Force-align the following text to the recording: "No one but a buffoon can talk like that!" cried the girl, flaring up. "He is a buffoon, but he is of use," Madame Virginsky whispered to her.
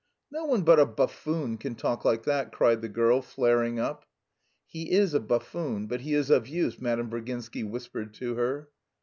"No 0.31 0.45
one 0.45 0.63
but 0.63 0.79
a 0.79 0.87
buffoon 0.87 1.59
can 1.59 1.75
talk 1.75 2.03
like 2.03 2.23
that!" 2.23 2.51
cried 2.51 2.81
the 2.81 2.89
girl, 2.89 3.21
flaring 3.21 3.79
up. 3.79 4.07
"He 4.65 4.93
is 4.93 5.13
a 5.13 5.19
buffoon, 5.19 5.85
but 5.85 6.01
he 6.01 6.15
is 6.15 6.31
of 6.31 6.47
use," 6.47 6.79
Madame 6.81 7.11
Virginsky 7.11 7.63
whispered 7.63 8.15
to 8.15 8.33
her. 8.33 8.69